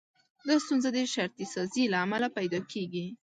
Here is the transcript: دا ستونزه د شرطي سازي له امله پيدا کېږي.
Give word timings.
دا 0.47 0.55
ستونزه 0.63 0.89
د 0.93 0.97
شرطي 1.13 1.45
سازي 1.53 1.83
له 1.91 1.97
امله 2.05 2.27
پيدا 2.37 2.59
کېږي. 2.71 3.05